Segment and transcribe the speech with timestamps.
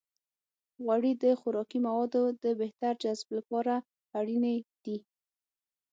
[0.83, 3.73] غوړې د خوراکي موادو د بهتر جذب لپاره
[4.19, 4.97] اړینې دي.